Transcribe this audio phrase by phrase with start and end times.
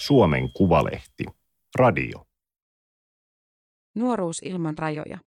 [0.00, 1.24] Suomen Kuvalehti.
[1.74, 2.26] Radio.
[3.94, 5.18] Nuoruus ilman rajoja.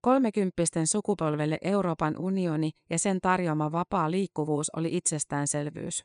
[0.00, 6.04] Kolmekymppisten sukupolvelle Euroopan unioni ja sen tarjoama vapaa liikkuvuus oli itsestäänselvyys.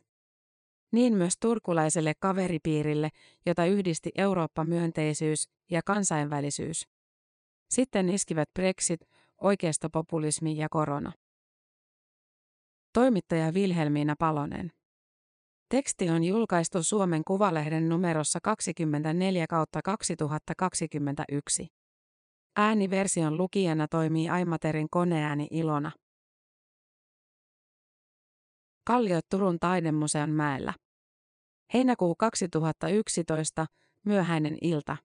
[0.92, 3.09] Niin myös turkulaiselle kaveripiirille,
[3.46, 6.88] jota yhdisti Eurooppa-myönteisyys ja kansainvälisyys.
[7.70, 9.02] Sitten iskivät Brexit,
[9.41, 11.12] oikeistopopulismi ja korona.
[12.94, 14.72] Toimittaja Vilhelmiina Palonen.
[15.70, 21.68] Teksti on julkaistu Suomen Kuvalehden numerossa 24 kautta 2021.
[22.56, 25.92] Ääniversion lukijana toimii Aimaterin koneääni Ilona.
[28.88, 30.73] Kalliot Turun taidemuseon mäellä.
[31.73, 33.66] Heinäkuu 2011,
[34.06, 34.98] myöhäinen ilta.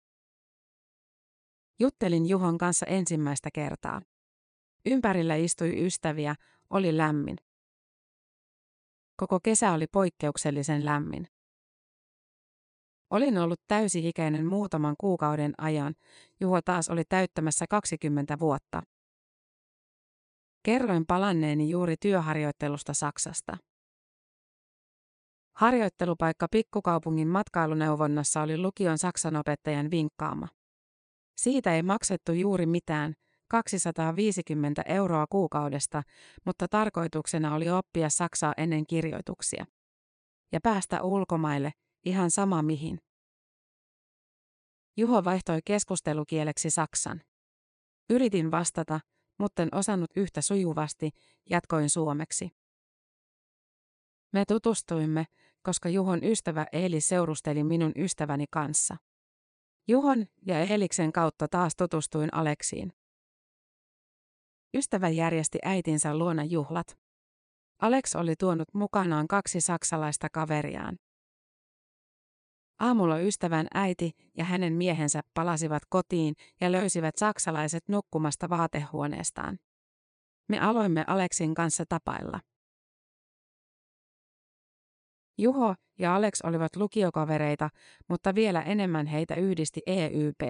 [1.79, 4.02] Juttelin Juhon kanssa ensimmäistä kertaa.
[4.87, 6.34] Ympärillä istui ystäviä,
[6.70, 7.37] oli lämmin.
[9.21, 11.29] Koko kesä oli poikkeuksellisen lämmin.
[13.10, 15.95] Olin ollut täysi-ikäinen muutaman kuukauden ajan,
[16.40, 18.82] Juho taas oli täyttämässä 20 vuotta.
[20.62, 23.57] Kerroin palanneeni juuri työharjoittelusta Saksasta.
[25.57, 30.49] Harjoittelupaikka pikkukaupungin matkailuneuvonnassa oli lukion saksanopettajan vinkkaama.
[31.37, 33.15] Siitä ei maksettu juuri mitään,
[33.51, 36.02] 250 euroa kuukaudesta,
[36.45, 39.66] mutta tarkoituksena oli oppia saksaa ennen kirjoituksia.
[40.52, 41.73] Ja päästä ulkomaille,
[42.04, 43.01] ihan sama mihin.
[44.96, 47.21] Juho vaihtoi keskustelukieleksi saksan.
[48.10, 49.01] Yritin vastata,
[49.38, 51.10] mutta en osannut yhtä sujuvasti,
[51.51, 52.51] jatkoin suomeksi.
[54.32, 55.26] Me tutustuimme,
[55.62, 58.96] koska Juhon ystävä Eeli seurusteli minun ystäväni kanssa.
[59.88, 62.93] Juhon ja Eeliksen kautta taas tutustuin Aleksiin.
[64.75, 66.99] Ystävä järjesti äitinsä luona juhlat.
[67.82, 70.99] Alex oli tuonut mukanaan kaksi saksalaista kaveriaan.
[72.81, 79.59] Aamulla ystävän äiti ja hänen miehensä palasivat kotiin ja löysivät saksalaiset nukkumasta vaatehuoneestaan.
[80.49, 82.41] Me aloimme Aleksin kanssa tapailla.
[85.39, 87.71] Juho ja Alex olivat lukiokavereita,
[88.09, 90.41] mutta vielä enemmän heitä yhdisti EYP.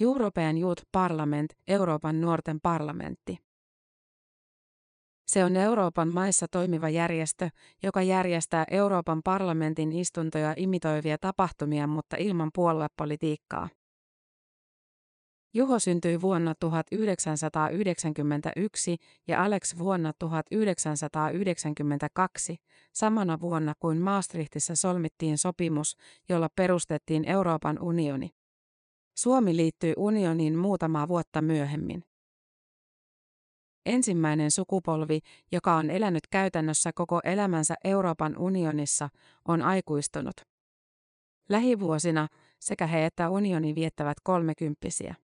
[0.00, 3.38] European Youth Parliament, Euroopan nuorten parlamentti.
[5.26, 7.50] Se on Euroopan maissa toimiva järjestö,
[7.82, 13.68] joka järjestää Euroopan parlamentin istuntoja imitoivia tapahtumia, mutta ilman puoluepolitiikkaa.
[15.54, 18.96] Juho syntyi vuonna 1991
[19.28, 22.56] ja Alex vuonna 1992,
[22.92, 25.96] samana vuonna kuin Maastrichtissa solmittiin sopimus,
[26.28, 28.35] jolla perustettiin Euroopan unioni.
[29.18, 32.02] Suomi liittyi unioniin muutamaa vuotta myöhemmin.
[33.86, 35.20] Ensimmäinen sukupolvi,
[35.52, 39.08] joka on elänyt käytännössä koko elämänsä Euroopan unionissa,
[39.48, 40.36] on aikuistunut.
[41.48, 42.28] Lähivuosina
[42.60, 45.14] sekä he että unioni viettävät kolmekymppisiä.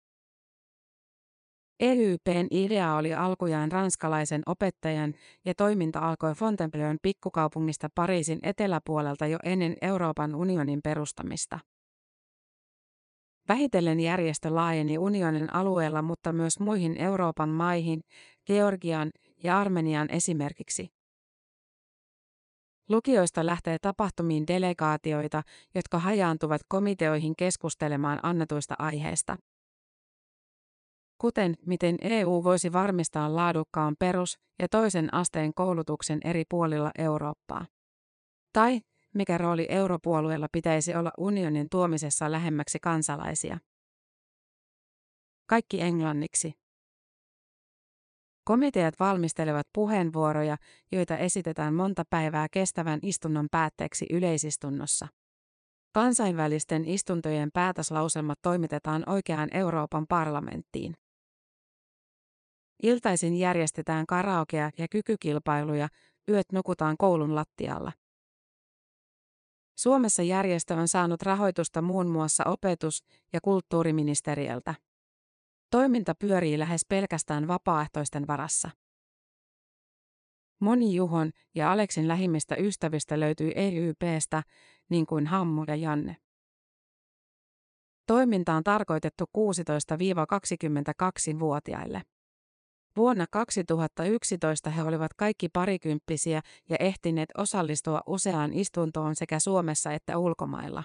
[1.80, 5.14] EYPn idea oli alkujaan ranskalaisen opettajan
[5.44, 11.58] ja toiminta alkoi Fontainebleau'n pikkukaupungista Pariisin eteläpuolelta jo ennen Euroopan unionin perustamista.
[13.48, 18.00] Vähitellen järjestö laajeni unionin alueella, mutta myös muihin Euroopan maihin,
[18.46, 19.10] Georgian
[19.44, 20.92] ja Armenian esimerkiksi.
[22.88, 25.42] Lukioista lähtee tapahtumiin delegaatioita,
[25.74, 29.36] jotka hajaantuvat komiteoihin keskustelemaan annetuista aiheista.
[31.18, 37.66] Kuten miten EU voisi varmistaa laadukkaan perus- ja toisen asteen koulutuksen eri puolilla Eurooppaa.
[38.52, 38.80] Tai
[39.14, 43.58] mikä rooli europuolueella pitäisi olla unionin tuomisessa lähemmäksi kansalaisia.
[45.46, 46.52] Kaikki englanniksi.
[48.44, 50.56] Komiteat valmistelevat puheenvuoroja,
[50.92, 55.08] joita esitetään monta päivää kestävän istunnon päätteeksi yleisistunnossa.
[55.94, 60.94] Kansainvälisten istuntojen päätöslauselmat toimitetaan oikeaan Euroopan parlamenttiin.
[62.82, 65.88] Iltaisin järjestetään karaokea ja kykykilpailuja,
[66.28, 67.92] yöt nukutaan koulun lattialla.
[69.78, 74.74] Suomessa järjestö on saanut rahoitusta muun muassa opetus- ja kulttuuriministeriöltä.
[75.70, 78.70] Toiminta pyörii lähes pelkästään vapaaehtoisten varassa.
[80.60, 84.42] Moni Juhon ja Aleksin lähimmistä ystävistä löytyy EYPstä,
[84.88, 86.16] niin kuin Hammu ja Janne.
[88.06, 92.02] Toiminta on tarkoitettu 16-22-vuotiaille.
[92.96, 100.84] Vuonna 2011 he olivat kaikki parikymppisiä ja ehtineet osallistua useaan istuntoon sekä Suomessa että ulkomailla.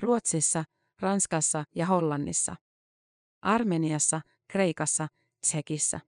[0.00, 0.64] Ruotsissa,
[1.00, 2.56] Ranskassa ja Hollannissa.
[3.42, 5.08] Armeniassa, Kreikassa,
[5.40, 6.00] Tsekissä.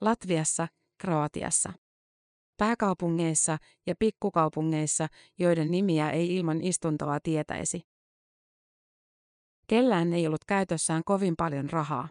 [0.00, 0.68] Latviassa,
[0.98, 1.72] Kroatiassa.
[2.56, 7.80] pääkaupungeissa ja pikkukaupungeissa, joiden nimiä ei ilman istuntoa tietäisi.
[9.66, 12.08] Kellään ei ollut käytössään kovin paljon rahaa.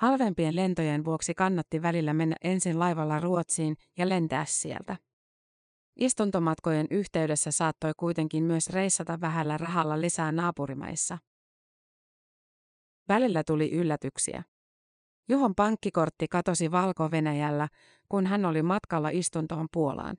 [0.00, 4.96] Halvempien lentojen vuoksi kannatti välillä mennä ensin laivalla Ruotsiin ja lentää sieltä.
[5.96, 11.18] Istuntomatkojen yhteydessä saattoi kuitenkin myös reissata vähällä rahalla lisää naapurimaissa.
[13.08, 14.42] Välillä tuli yllätyksiä.
[15.28, 17.68] Juhon pankkikortti katosi Valko-Venäjällä,
[18.08, 20.16] kun hän oli matkalla istuntoon Puolaan.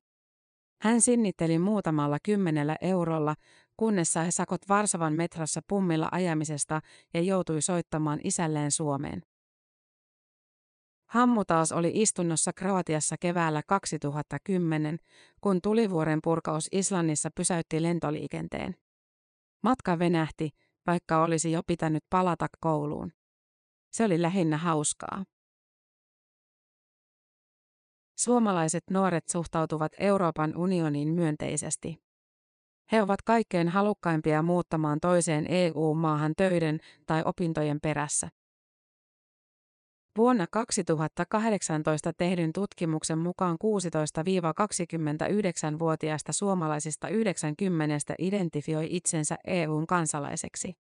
[0.82, 3.36] Hän sinnitteli muutamalla kymmenellä eurolla,
[3.78, 6.82] kunnes sai sakot Varsavan metrossa pummilla ajamisesta
[7.14, 9.31] ja joutui soittamaan isälleen Suomeen.
[11.12, 15.00] Hammu taas oli istunnossa Kroatiassa keväällä 2010,
[15.42, 18.76] kun tulivuoren purkaus Islannissa pysäytti lentoliikenteen.
[19.64, 20.50] Matka venähti,
[20.88, 23.12] vaikka olisi jo pitänyt palata kouluun.
[23.92, 25.26] Se oli lähinnä hauskaa.
[28.18, 32.04] Suomalaiset nuoret suhtautuvat Euroopan unioniin myönteisesti.
[32.92, 38.30] He ovat kaikkein halukkaimpia muuttamaan toiseen EU-maahan töiden tai opintojen perässä.
[40.18, 50.74] Vuonna 2018 tehdyn tutkimuksen mukaan 16-29-vuotiaista suomalaisista 90 identifioi itsensä EUn kansalaiseksi.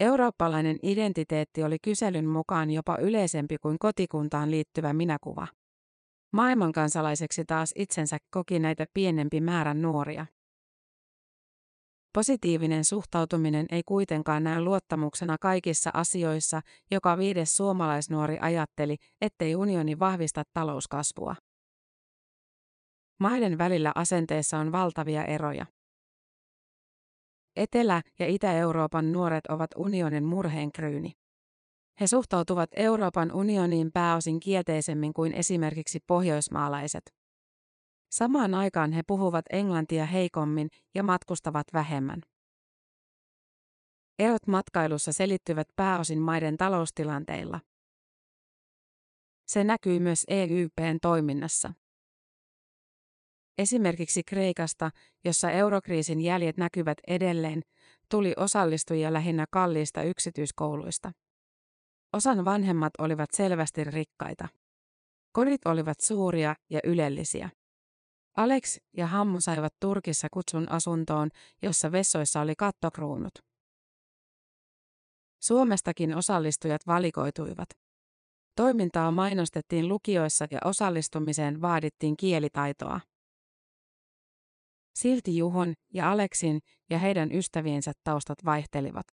[0.00, 5.46] Eurooppalainen identiteetti oli kyselyn mukaan jopa yleisempi kuin kotikuntaan liittyvä minäkuva.
[6.32, 10.26] Maailmankansalaiseksi taas itsensä koki näitä pienempi määrä nuoria.
[12.14, 20.42] Positiivinen suhtautuminen ei kuitenkaan näy luottamuksena kaikissa asioissa, joka viides suomalaisnuori ajatteli, ettei unioni vahvista
[20.52, 21.36] talouskasvua.
[23.20, 25.66] Maiden välillä asenteessa on valtavia eroja.
[27.56, 31.12] Etelä- ja Itä-Euroopan nuoret ovat unionin murheenkryyni.
[32.00, 37.23] He suhtautuvat Euroopan unioniin pääosin kielteisemmin kuin esimerkiksi pohjoismaalaiset.
[38.14, 42.22] Samaan aikaan he puhuvat englantia heikommin ja matkustavat vähemmän.
[44.18, 47.60] Erot matkailussa selittyvät pääosin maiden taloustilanteilla.
[49.46, 51.72] Se näkyy myös EYPn toiminnassa.
[53.58, 54.90] Esimerkiksi Kreikasta,
[55.24, 57.62] jossa eurokriisin jäljet näkyvät edelleen,
[58.10, 61.12] tuli osallistujia lähinnä kalliista yksityiskouluista.
[62.12, 64.48] Osan vanhemmat olivat selvästi rikkaita.
[65.32, 67.50] Kodit olivat suuria ja ylellisiä.
[68.36, 71.28] Alex ja Hammu saivat Turkissa kutsun asuntoon,
[71.62, 73.34] jossa vessoissa oli kattokruunut.
[75.42, 77.68] Suomestakin osallistujat valikoituivat.
[78.56, 83.00] Toimintaa mainostettiin lukioissa ja osallistumiseen vaadittiin kielitaitoa.
[84.94, 86.60] Silti Juhon ja Aleksin
[86.90, 89.06] ja heidän ystäviensä taustat vaihtelivat.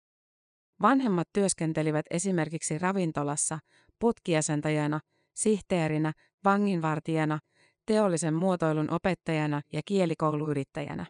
[0.83, 3.59] Vanhemmat työskentelivät esimerkiksi ravintolassa,
[3.99, 5.01] putkiasentajana,
[5.35, 6.13] sihteerinä,
[6.45, 7.39] vanginvartijana,
[7.87, 11.07] teollisen muotoilun opettajana ja kielikouluyrittäjänä.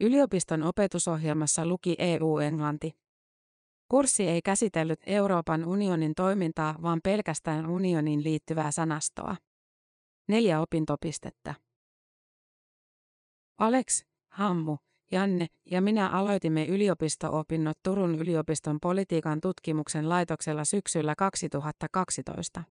[0.00, 2.92] Yliopiston opetusohjelmassa luki EU-englanti.
[3.88, 9.36] Kurssi ei käsitellyt Euroopan unionin toimintaa, vaan pelkästään unioniin liittyvää sanastoa.
[10.28, 11.54] Neljä opintopistettä.
[13.58, 14.76] Alex, Hammu,
[15.12, 22.64] Janne ja minä aloitimme yliopisto-opinnot Turun yliopiston politiikan tutkimuksen laitoksella syksyllä 2012.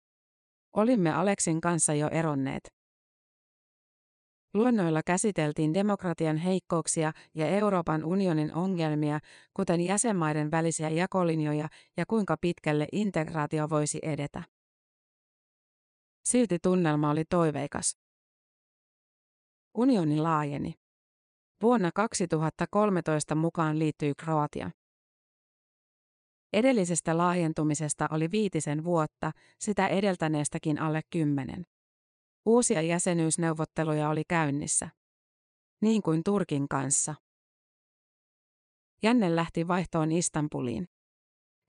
[0.73, 2.73] Olimme Aleksin kanssa jo eronneet.
[4.53, 9.19] Luennoilla käsiteltiin demokratian heikkouksia ja Euroopan unionin ongelmia,
[9.53, 14.43] kuten jäsenmaiden välisiä jakolinjoja ja kuinka pitkälle integraatio voisi edetä.
[16.25, 17.97] Silti tunnelma oli toiveikas.
[19.77, 20.73] Unioni laajeni.
[21.61, 24.71] Vuonna 2013 mukaan liittyi Kroatia.
[26.53, 31.65] Edellisestä laajentumisesta oli viitisen vuotta, sitä edeltäneestäkin alle kymmenen.
[32.45, 34.89] Uusia jäsenyysneuvotteluja oli käynnissä.
[35.81, 37.15] Niin kuin Turkin kanssa.
[39.03, 40.87] Janne lähti vaihtoon Istanbuliin.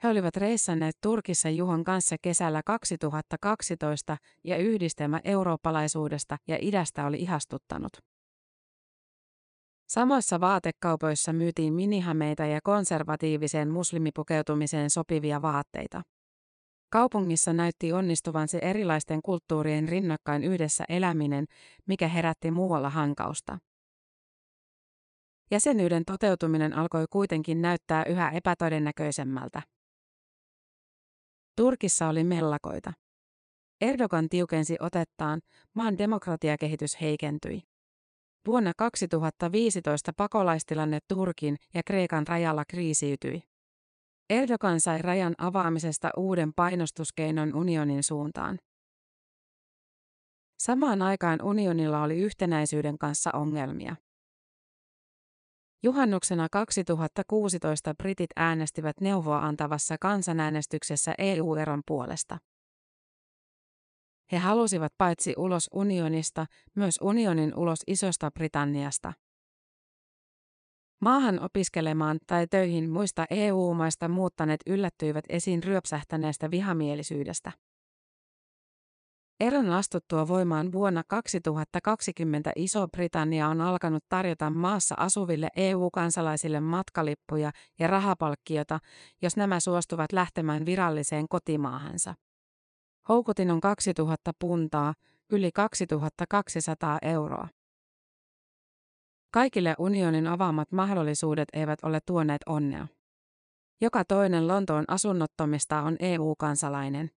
[0.02, 8.13] He olivat reissanneet Turkissa Juhon kanssa kesällä 2012 ja yhdistelmä eurooppalaisuudesta ja idästä oli ihastuttanut.
[9.86, 16.02] Samoissa vaatekaupoissa myytiin minihameita ja konservatiiviseen muslimipukeutumiseen sopivia vaatteita.
[16.90, 21.44] Kaupungissa näytti onnistuvan se erilaisten kulttuurien rinnakkain yhdessä eläminen,
[21.86, 23.58] mikä herätti muualla hankausta.
[25.50, 29.62] Jäsenyyden toteutuminen alkoi kuitenkin näyttää yhä epätodennäköisemmältä.
[31.56, 32.92] Turkissa oli mellakoita.
[33.80, 35.40] Erdogan tiukensi otettaan,
[35.74, 37.73] maan demokratiakehitys heikentyi.
[38.46, 43.42] Vuonna 2015 pakolaistilanne Turkin ja Kreikan rajalla kriisiytyi.
[44.30, 48.58] Erdogan sai rajan avaamisesta uuden painostuskeinon unionin suuntaan.
[50.58, 53.96] Samaan aikaan unionilla oli yhtenäisyyden kanssa ongelmia.
[55.82, 62.38] Juhannuksena 2016 britit äänestivät neuvoa antavassa kansanäänestyksessä EU-eron puolesta.
[64.32, 69.12] He halusivat paitsi ulos unionista, myös unionin ulos Isosta Britanniasta.
[71.00, 77.52] Maahan opiskelemaan tai töihin muista EU-maista muuttaneet yllättyivät esiin ryöpsähtäneestä vihamielisyydestä.
[79.40, 88.78] Eron astuttua voimaan vuonna 2020 Iso-Britannia on alkanut tarjota maassa asuville EU-kansalaisille matkalippuja ja rahapalkkiota,
[89.22, 92.14] jos nämä suostuvat lähtemään viralliseen kotimaahansa.
[93.08, 94.94] Houkutin on 2000 puntaa,
[95.30, 97.48] yli 2200 euroa.
[99.30, 102.86] Kaikille unionin avaamat mahdollisuudet eivät ole tuoneet onnea.
[103.80, 107.10] Joka toinen Lontoon asunnottomista on EU-kansalainen.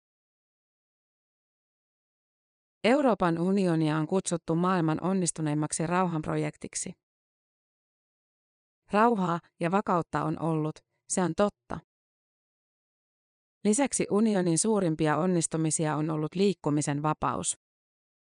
[2.83, 6.93] Euroopan unionia on kutsuttu maailman onnistuneimmaksi rauhanprojektiksi.
[8.91, 11.79] Rauhaa ja vakautta on ollut, se on totta.
[13.65, 17.57] Lisäksi unionin suurimpia onnistumisia on ollut liikkumisen vapaus.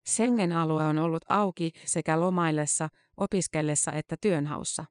[0.09, 4.85] Schengen-alue on ollut auki sekä lomaillessa, opiskellessa että työnhaussa.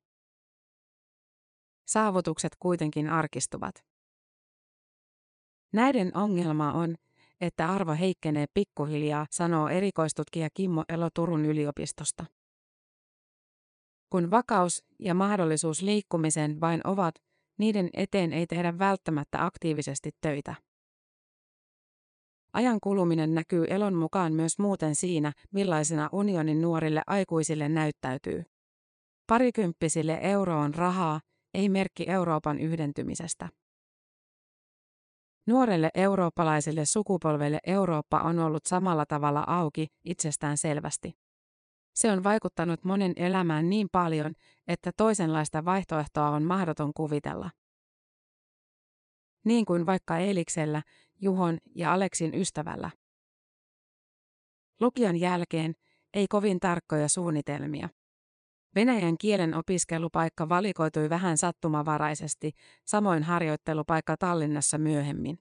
[1.87, 3.85] Saavutukset kuitenkin arkistuvat.
[5.73, 6.95] Näiden ongelma on,
[7.41, 12.25] että arvo heikkenee pikkuhiljaa, sanoo erikoistutkija Kimmo Elo Turun yliopistosta.
[14.09, 17.15] Kun vakaus ja mahdollisuus liikkumiseen vain ovat,
[17.57, 20.55] niiden eteen ei tehdä välttämättä aktiivisesti töitä.
[22.53, 28.43] Ajan kuluminen näkyy Elon mukaan myös muuten siinä, millaisena unionin nuorille aikuisille näyttäytyy.
[29.27, 31.21] Parikymppisille euro on rahaa,
[31.53, 33.49] ei merkki Euroopan yhdentymisestä.
[35.47, 41.13] Nuorelle eurooppalaiselle sukupolvelle Eurooppa on ollut samalla tavalla auki itsestään selvästi.
[41.93, 44.33] Se on vaikuttanut monen elämään niin paljon,
[44.67, 47.49] että toisenlaista vaihtoehtoa on mahdoton kuvitella.
[49.45, 50.81] Niin kuin vaikka Eliksellä,
[51.21, 52.89] Juhon ja Aleksin ystävällä.
[54.79, 55.73] Lukion jälkeen
[56.13, 57.89] ei kovin tarkkoja suunnitelmia.
[58.75, 62.51] Venäjän kielen opiskelupaikka valikoitui vähän sattumavaraisesti,
[62.85, 65.39] samoin harjoittelupaikka Tallinnassa myöhemmin.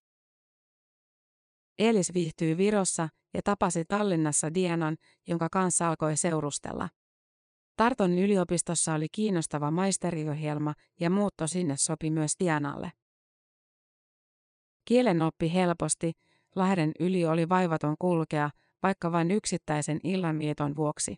[1.79, 4.97] Elis viihtyi Virossa ja tapasi Tallinnassa Dianan,
[5.29, 6.89] jonka kanssa alkoi seurustella.
[7.77, 12.93] Tarton yliopistossa oli kiinnostava maisteriohjelma ja muutto sinne sopi myös Dianalle.
[14.85, 16.13] Kielen oppi helposti,
[16.57, 18.51] Lahden yli oli vaivaton kulkea,
[18.83, 21.17] vaikka vain yksittäisen illanvieton vuoksi.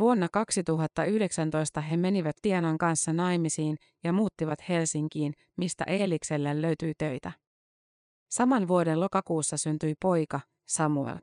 [0.00, 7.32] Vuonna 2019 he menivät Tianan kanssa naimisiin ja muuttivat Helsinkiin, mistä Eelikselle löytyi töitä.
[8.32, 11.18] Saman vuoden lokakuussa syntyi poika, Samuel.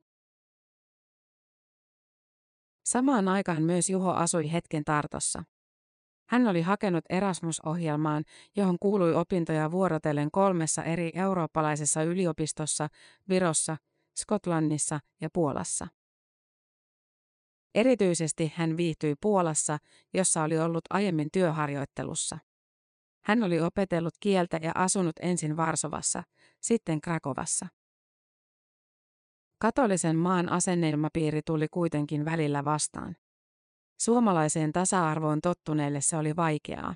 [2.83, 5.43] Samaan aikaan myös Juho asui hetken Tartossa.
[6.29, 8.23] Hän oli hakenut Erasmus-ohjelmaan,
[8.55, 12.87] johon kuului opintoja vuorotellen kolmessa eri eurooppalaisessa yliopistossa,
[13.29, 13.77] Virossa,
[14.15, 15.87] Skotlannissa ja Puolassa.
[17.75, 19.77] Erityisesti hän viihtyi Puolassa,
[20.13, 22.39] jossa oli ollut aiemmin työharjoittelussa.
[23.29, 26.23] Hän oli opetellut kieltä ja asunut ensin Varsovassa,
[26.61, 27.67] sitten Krakovassa.
[29.61, 33.15] Katolisen maan asenneilmapiiri tuli kuitenkin välillä vastaan.
[34.01, 36.95] Suomalaiseen tasa-arvoon tottuneelle se oli vaikeaa.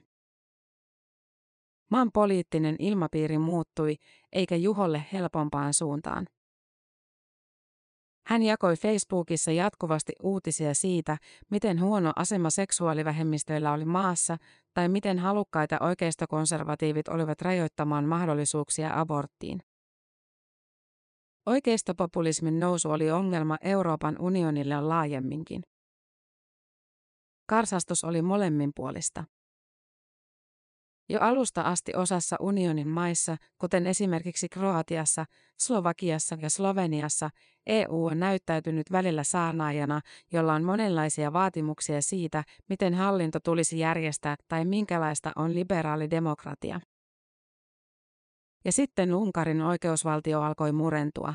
[1.92, 3.96] Maan poliittinen ilmapiiri muuttui,
[4.32, 6.28] eikä Juholle helpompaan suuntaan.
[8.26, 11.18] Hän jakoi Facebookissa jatkuvasti uutisia siitä,
[11.52, 14.38] miten huono asema seksuaalivähemmistöillä oli maassa
[14.74, 19.60] tai miten halukkaita oikeistokonservatiivit olivat rajoittamaan mahdollisuuksia aborttiin.
[21.46, 25.62] Oikeistopopulismin nousu oli ongelma Euroopan unionille laajemminkin.
[27.50, 29.24] Karsastus oli molemminpuolista.
[31.14, 35.26] Jo alusta asti osassa unionin maissa, kuten esimerkiksi Kroatiassa,
[35.60, 37.30] Slovakiassa ja Sloveniassa,
[37.68, 40.02] EU on näyttäytynyt välillä saarnaajana,
[40.32, 46.82] jolla on monenlaisia vaatimuksia siitä, miten hallinto tulisi järjestää tai minkälaista on liberaali demokratia.
[48.66, 51.34] Ja sitten Unkarin oikeusvaltio alkoi murentua.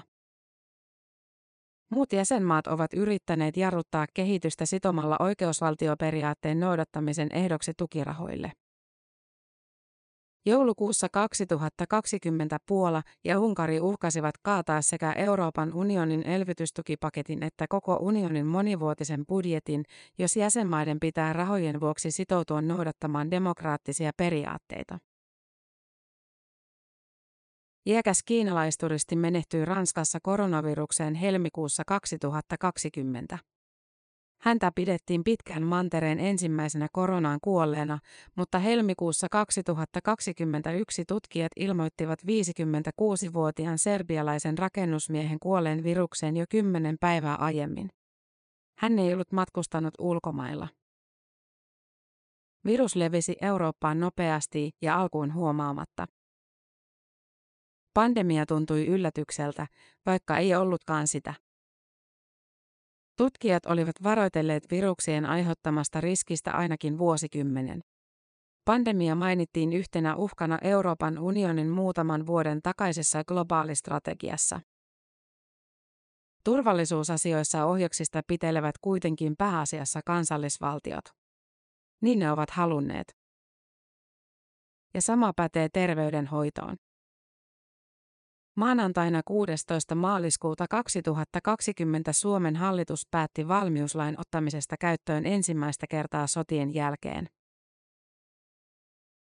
[1.90, 8.52] Muut jäsenmaat ovat yrittäneet jarruttaa kehitystä sitomalla oikeusvaltioperiaatteen noudattamisen ehdoksi tukirahoille.
[10.46, 19.26] Joulukuussa 2020 Puola ja Unkari uhkasivat kaataa sekä Euroopan unionin elvytystukipaketin että koko unionin monivuotisen
[19.26, 19.84] budjetin,
[20.18, 24.98] jos jäsenmaiden pitää rahojen vuoksi sitoutua noudattamaan demokraattisia periaatteita.
[27.86, 33.38] Iäkäs kiinalaisturisti menehtyi Ranskassa koronavirukseen helmikuussa 2020.
[34.40, 37.98] Häntä pidettiin pitkän mantereen ensimmäisenä koronaan kuolleena,
[38.36, 47.90] mutta helmikuussa 2021 tutkijat ilmoittivat 56-vuotiaan serbialaisen rakennusmiehen kuolleen virukseen jo kymmenen päivää aiemmin.
[48.78, 50.68] Hän ei ollut matkustanut ulkomailla.
[52.64, 56.06] Virus levisi Eurooppaan nopeasti ja alkuun huomaamatta.
[57.94, 59.66] Pandemia tuntui yllätykseltä,
[60.06, 61.34] vaikka ei ollutkaan sitä.
[63.18, 67.80] Tutkijat olivat varoitelleet viruksien aiheuttamasta riskistä ainakin vuosikymmenen.
[68.64, 74.60] Pandemia mainittiin yhtenä uhkana Euroopan unionin muutaman vuoden takaisessa globaalistrategiassa.
[76.44, 81.04] Turvallisuusasioissa ohjaksista pitelevät kuitenkin pääasiassa kansallisvaltiot.
[82.02, 83.16] Niin ne ovat halunneet.
[84.94, 86.76] Ja sama pätee terveydenhoitoon.
[88.58, 89.94] Maanantaina 16.
[89.94, 97.28] maaliskuuta 2020 Suomen hallitus päätti valmiuslain ottamisesta käyttöön ensimmäistä kertaa sotien jälkeen.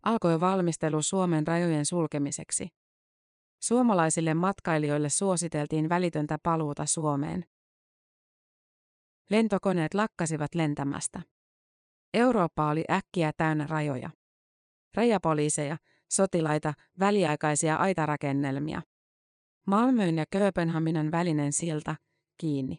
[0.04, 2.68] Alkoi valmistelu Suomen rajojen sulkemiseksi.
[3.64, 7.46] Suomalaisille matkailijoille suositeltiin välitöntä paluuta Suomeen.
[9.30, 11.22] Lentokoneet lakkasivat lentämästä.
[12.14, 14.10] Eurooppa oli äkkiä täynnä rajoja.
[14.96, 15.78] Rajapoliiseja,
[16.10, 18.82] sotilaita, väliaikaisia aitarakennelmia.
[19.68, 21.96] Malmöön ja Kööpenhaminan välinen silta,
[22.38, 22.78] kiinni.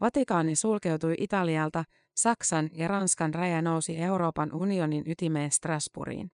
[0.00, 1.84] Vatikaani sulkeutui Italialta,
[2.16, 6.30] Saksan ja Ranskan raja nousi Euroopan unionin ytimeen Strasbourgiin.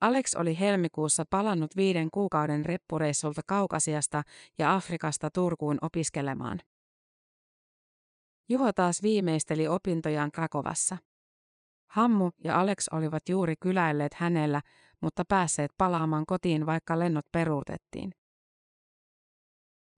[0.00, 4.22] Alex oli helmikuussa palannut viiden kuukauden reppureissulta Kaukasiasta
[4.58, 6.60] ja Afrikasta Turkuun opiskelemaan.
[8.48, 10.96] Juho taas viimeisteli opintojaan Krakovassa.
[11.90, 14.60] Hammu ja Alex olivat juuri kyläilleet hänellä,
[15.00, 18.10] mutta päässeet palaamaan kotiin vaikka lennot peruutettiin.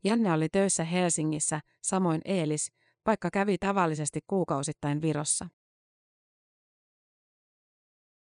[0.04, 2.72] Janne oli töissä Helsingissä, samoin Eelis,
[3.06, 5.48] vaikka kävi tavallisesti kuukausittain Virossa.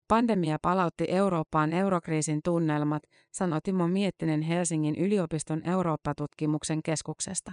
[0.09, 7.53] Pandemia palautti Eurooppaan eurokriisin tunnelmat, sanoi Timo Miettinen Helsingin yliopiston Eurooppa-tutkimuksen keskuksesta.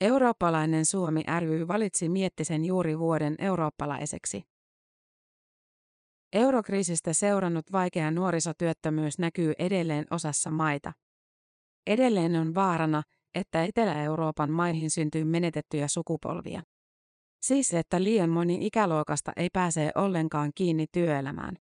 [0.00, 4.42] Eurooppalainen Suomi ry valitsi Miettisen juuri vuoden eurooppalaiseksi.
[6.32, 10.92] Eurokriisistä seurannut vaikea nuorisotyöttömyys näkyy edelleen osassa maita.
[11.86, 13.02] Edelleen on vaarana,
[13.34, 16.62] että Etelä-Euroopan maihin syntyy menetettyjä sukupolvia.
[17.42, 21.56] Siis että liian moni ikäluokasta ei pääse ollenkaan kiinni työelämään.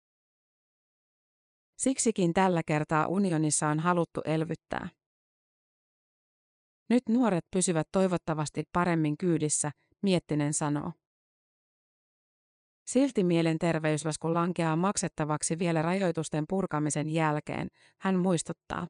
[1.77, 4.89] Siksikin tällä kertaa unionissa on haluttu elvyttää.
[6.89, 10.91] Nyt nuoret pysyvät toivottavasti paremmin kyydissä, Miettinen sanoo.
[12.88, 17.67] Silti mielenterveyslasku lankeaa maksettavaksi vielä rajoitusten purkamisen jälkeen,
[18.02, 18.88] hän muistuttaa.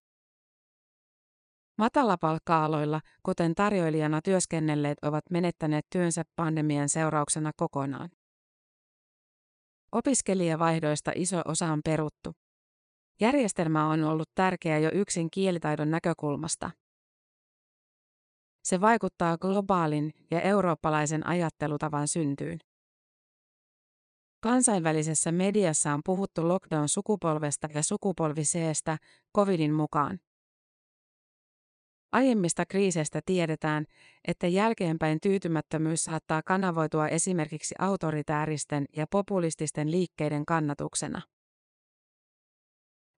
[1.78, 8.10] Matalapalkka-aloilla, kuten tarjoilijana työskennelleet, ovat menettäneet työnsä pandemian seurauksena kokonaan.
[9.92, 12.32] Opiskelijavaihdoista iso osa on peruttu.
[13.22, 16.72] Järjestelmä on ollut tärkeä jo yksin kielitaidon näkökulmasta.
[18.64, 22.60] Se vaikuttaa globaalin ja eurooppalaisen ajattelutavan syntyyn.
[24.40, 28.98] Kansainvälisessä mediassa on puhuttu lockdown-sukupolvesta ja sukupolviseestä
[29.38, 30.20] covidin mukaan.
[32.12, 33.86] Aiemmista kriiseistä tiedetään,
[34.28, 41.22] että jälkeenpäin tyytymättömyys saattaa kanavoitua esimerkiksi autoritääristen ja populististen liikkeiden kannatuksena.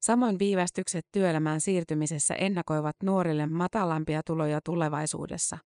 [0.01, 5.57] Samoin viivästykset työelämään siirtymisessä ennakoivat nuorille matalampia tuloja tulevaisuudessa.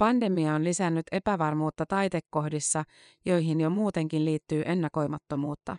[0.00, 2.84] Pandemia on lisännyt epävarmuutta taitekohdissa,
[3.24, 5.76] joihin jo muutenkin liittyy ennakoimattomuutta.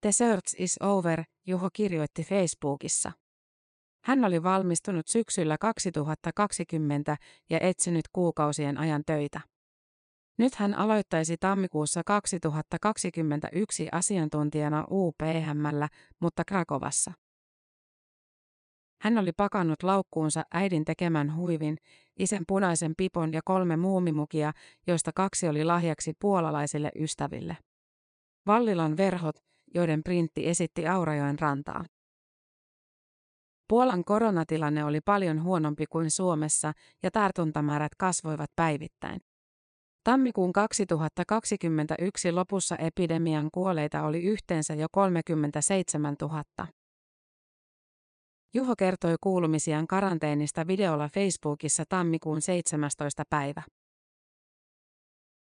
[0.00, 3.12] The search is over, Juho kirjoitti Facebookissa.
[4.04, 7.16] Hän oli valmistunut syksyllä 2020
[7.50, 9.40] ja etsinyt kuukausien ajan töitä.
[10.38, 15.88] Nyt hän aloittaisi tammikuussa 2021 asiantuntijana UPMllä,
[16.20, 17.23] mutta Krakovassa.
[19.04, 21.76] Hän oli pakannut laukkuunsa äidin tekemän huivin,
[22.18, 24.52] isän punaisen pipon ja kolme muumimukia,
[24.86, 27.56] joista kaksi oli lahjaksi puolalaisille ystäville.
[28.46, 29.36] Vallilan verhot,
[29.74, 31.84] joiden printti esitti Aurajoen rantaa.
[33.68, 39.20] Puolan koronatilanne oli paljon huonompi kuin Suomessa ja tartuntamäärät kasvoivat päivittäin.
[40.04, 46.44] Tammikuun 2021 lopussa epidemian kuoleita oli yhteensä jo 37 000.
[48.56, 53.22] Juho kertoi kuulumisiaan karanteenista videolla Facebookissa tammikuun 17.
[53.30, 53.62] päivä.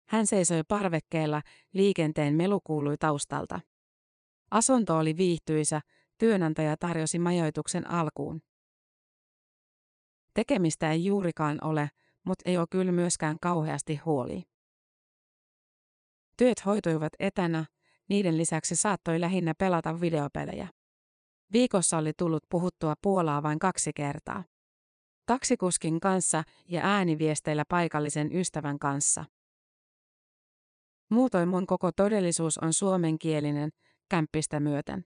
[0.09, 1.41] Hän seisoi parvekkeella,
[1.73, 3.59] liikenteen melu kuului taustalta.
[4.51, 5.81] Asunto oli viihtyisä,
[6.17, 8.41] työnantaja tarjosi majoituksen alkuun.
[10.33, 11.89] Tekemistä ei juurikaan ole,
[12.25, 14.43] mutta ei ole kyllä myöskään kauheasti huoli.
[16.37, 17.65] Työt hoituivat etänä,
[18.09, 20.76] niiden lisäksi saattoi lähinnä pelata videopelejä.
[21.53, 24.43] Viikossa oli tullut puhuttua Puolaa vain kaksi kertaa.
[25.25, 29.25] Taksikuskin kanssa ja ääniviesteillä paikallisen ystävän kanssa.
[31.09, 33.69] Muutoin mun koko todellisuus on suomenkielinen,
[34.09, 35.05] kämppistä myöten.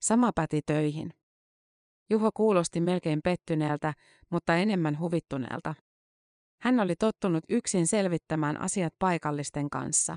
[0.00, 1.14] Sama päti töihin.
[2.10, 3.94] Juho kuulosti melkein pettyneeltä,
[4.30, 5.74] mutta enemmän huvittuneelta.
[6.62, 10.16] Hän oli tottunut yksin selvittämään asiat paikallisten kanssa.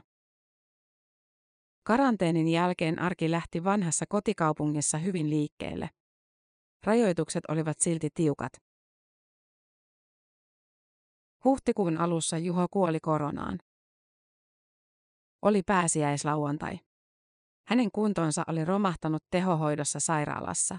[1.87, 5.89] Karanteenin jälkeen arki lähti vanhassa kotikaupungissa hyvin liikkeelle.
[6.83, 8.53] Rajoitukset olivat silti tiukat.
[11.43, 13.59] Huhtikuun alussa Juho kuoli koronaan.
[15.41, 16.79] Oli pääsiäislauantai.
[17.67, 20.77] Hänen kuntonsa oli romahtanut tehohoidossa sairaalassa.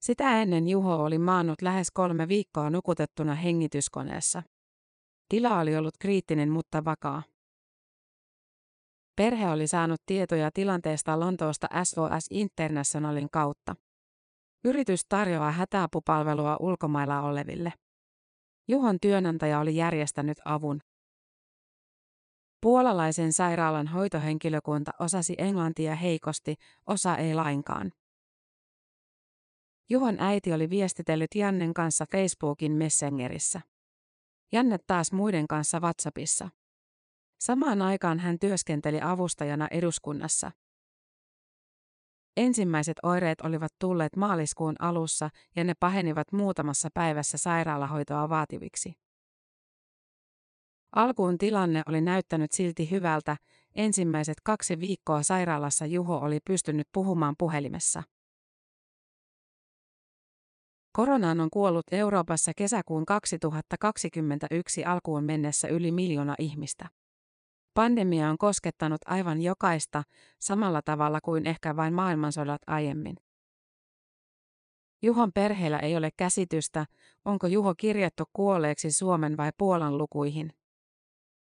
[0.00, 4.42] Sitä ennen Juho oli maannut lähes kolme viikkoa nukutettuna hengityskoneessa.
[5.28, 7.22] Tila oli ollut kriittinen mutta vakaa.
[9.16, 13.76] Perhe oli saanut tietoja tilanteesta Lontoosta SOS Internationalin kautta.
[14.64, 17.72] Yritys tarjoaa hätäapupalvelua ulkomailla oleville.
[18.68, 20.80] Juhon työnantaja oli järjestänyt avun.
[22.60, 26.54] Puolalaisen sairaalan hoitohenkilökunta osasi englantia heikosti,
[26.86, 27.92] osa ei lainkaan.
[29.90, 33.60] Juhon äiti oli viestitellyt Jannen kanssa Facebookin Messengerissä.
[34.52, 36.48] Janne taas muiden kanssa WhatsAppissa.
[37.42, 40.50] Samaan aikaan hän työskenteli avustajana eduskunnassa.
[42.36, 48.92] Ensimmäiset oireet olivat tulleet maaliskuun alussa ja ne pahenivat muutamassa päivässä sairaalahoitoa vaativiksi.
[50.96, 53.36] Alkuun tilanne oli näyttänyt silti hyvältä,
[53.74, 58.02] ensimmäiset kaksi viikkoa sairaalassa Juho oli pystynyt puhumaan puhelimessa.
[60.92, 67.01] Koronaan on kuollut Euroopassa kesäkuun 2021 alkuun mennessä yli miljoona ihmistä.
[67.74, 70.02] Pandemia on koskettanut aivan jokaista,
[70.38, 73.16] samalla tavalla kuin ehkä vain maailmansodat aiemmin.
[75.02, 76.86] Juhon perheellä ei ole käsitystä,
[77.24, 80.52] onko Juho kirjattu kuolleeksi Suomen vai Puolan lukuihin.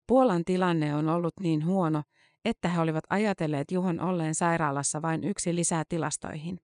[0.07, 2.03] Puolan tilanne on ollut niin huono,
[2.45, 6.59] että he olivat ajatelleet Juhon olleen sairaalassa vain yksi lisää tilastoihin.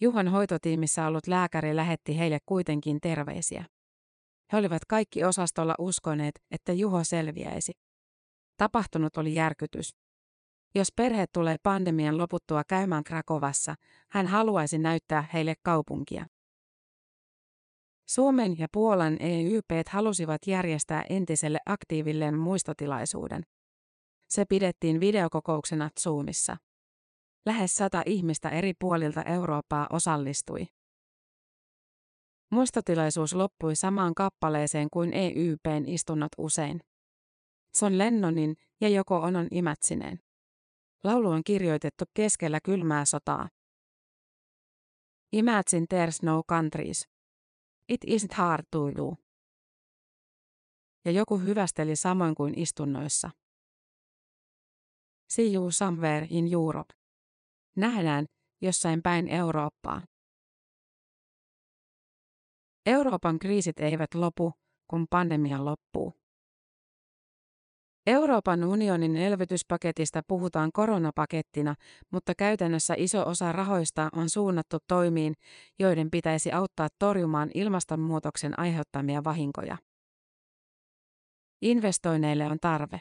[0.00, 3.64] Juhon hoitotiimissä ollut lääkäri lähetti heille kuitenkin terveisiä.
[4.52, 7.72] He olivat kaikki osastolla uskoneet, että Juho selviäisi.
[8.56, 9.96] Tapahtunut oli järkytys.
[10.74, 13.74] Jos perhe tulee pandemian loputtua käymään Krakovassa,
[14.10, 16.26] hän haluaisi näyttää heille kaupunkia.
[18.08, 23.42] Suomen ja Puolan EYP halusivat järjestää entiselle aktiivilleen muistotilaisuuden.
[24.28, 26.56] Se pidettiin videokokouksena Zoomissa.
[27.46, 30.66] Lähes sata ihmistä eri puolilta Eurooppaa osallistui.
[32.50, 36.80] Muistotilaisuus loppui samaan kappaleeseen kuin EYPn istunnot usein.
[37.76, 40.20] Son Lennonin ja Joko Onon imätsineen.
[41.04, 43.48] Laulu on kirjoitettu keskellä kylmää sotaa.
[45.32, 47.08] Imagine there's no countries.
[47.88, 49.14] It isn't hard to do.
[51.04, 53.30] Ja joku hyvästeli samoin kuin istunnoissa.
[55.30, 56.94] See you somewhere in Europe.
[57.76, 58.26] Nähdään
[58.62, 60.02] jossain päin Eurooppaa.
[62.88, 64.52] Euroopan kriisit eivät lopu,
[64.90, 66.14] kun pandemia loppuu.
[68.06, 71.74] Euroopan unionin elvytyspaketista puhutaan koronapakettina,
[72.12, 75.34] mutta käytännössä iso osa rahoista on suunnattu toimiin,
[75.78, 79.76] joiden pitäisi auttaa torjumaan ilmastonmuutoksen aiheuttamia vahinkoja.
[81.62, 83.00] Investoinneille on tarve.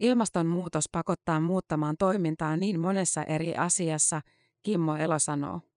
[0.00, 4.20] Ilmastonmuutos pakottaa muuttamaan toimintaa niin monessa eri asiassa,
[4.62, 5.69] Kimmo Elo sanoo.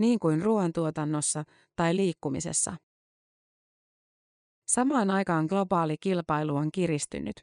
[0.00, 1.44] Niin kuin ruoantuotannossa
[1.76, 2.76] tai liikkumisessa.
[4.66, 7.40] Samaan aikaan globaali kilpailu on kiristynyt.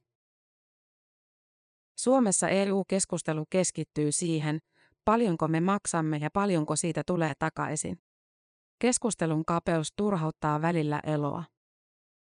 [2.00, 4.60] Suomessa EU-keskustelu keskittyy siihen,
[5.06, 8.00] paljonko me maksamme ja paljonko siitä tulee takaisin.
[8.80, 11.44] Keskustelun kapeus turhauttaa välillä eloa.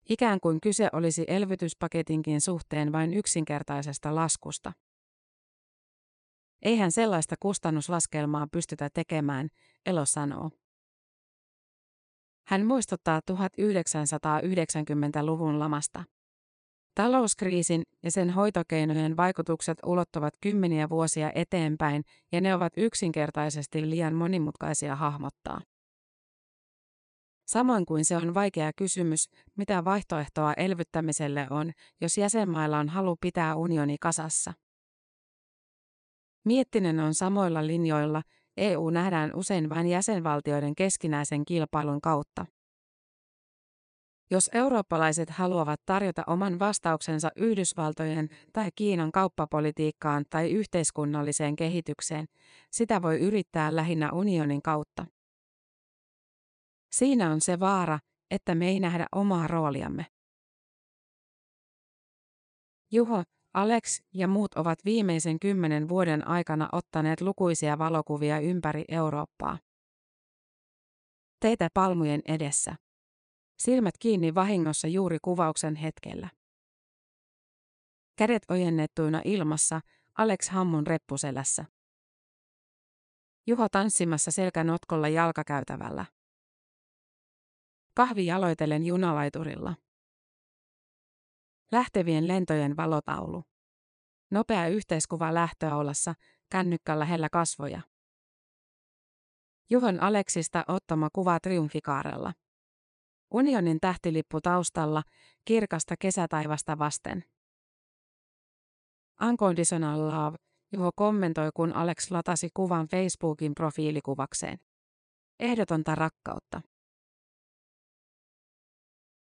[0.10, 4.74] Ikään kuin kyse olisi elvytyspaketinkin suhteen vain yksinkertaisesta laskusta.
[6.64, 9.50] Eihän sellaista kustannuslaskelmaa pystytä tekemään,
[9.86, 10.52] Elo sanoo.
[12.48, 16.04] Hän muistuttaa 1990-luvun lamasta.
[16.96, 24.96] Talouskriisin ja sen hoitokeinojen vaikutukset ulottuvat kymmeniä vuosia eteenpäin ja ne ovat yksinkertaisesti liian monimutkaisia
[24.96, 25.62] hahmottaa.
[27.48, 31.72] Samoin kuin se on vaikea kysymys, mitä vaihtoehtoa elvyttämiselle on,
[32.02, 34.54] jos jäsenmailla on halu pitää unioni kasassa.
[36.46, 38.22] Miettinen on samoilla linjoilla,
[38.58, 42.46] EU nähdään usein vain jäsenvaltioiden keskinäisen kilpailun kautta.
[44.32, 52.26] Jos eurooppalaiset haluavat tarjota oman vastauksensa Yhdysvaltojen tai Kiinan kauppapolitiikkaan tai yhteiskunnalliseen kehitykseen,
[52.72, 55.06] sitä voi yrittää lähinnä unionin kautta.
[56.92, 58.00] Siinä on se vaara,
[58.32, 60.06] että me ei nähdä omaa rooliamme.
[62.92, 63.24] Juho,
[63.54, 69.58] Alex ja muut ovat viimeisen kymmenen vuoden aikana ottaneet lukuisia valokuvia ympäri Eurooppaa.
[71.40, 72.76] Teitä palmujen edessä.
[73.58, 76.30] Silmät kiinni vahingossa juuri kuvauksen hetkellä.
[78.16, 79.82] Kädet ojennettuina ilmassa,
[80.18, 81.66] Alex Hammun reppuselässä.
[83.48, 86.06] Juho tanssimassa selkänotkolla jalkakäytävällä.
[87.94, 89.76] Kahvi jaloitellen junalaiturilla.
[91.74, 93.44] Lähtevien lentojen valotaulu.
[94.32, 96.14] Nopea yhteiskuva lähtöaulassa,
[96.50, 97.82] kännykkä lähellä kasvoja.
[99.70, 102.34] Juhon Aleksista ottama kuva triumfikaarella.
[103.32, 105.04] Unionin tähtilippu taustalla,
[105.46, 107.24] kirkasta kesätaivasta vasten.
[109.30, 110.38] Unconditional love,
[110.72, 114.60] Juho kommentoi, kun Alex latasi kuvan Facebookin profiilikuvakseen.
[115.40, 116.62] Ehdotonta rakkautta.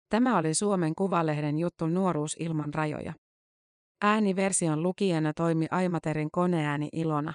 [0.09, 3.13] Tämä oli Suomen Kuvalehden juttu Nuoruus ilman rajoja.
[4.01, 7.33] Ääniversion lukijana toimi Aimaterin koneääni Ilona.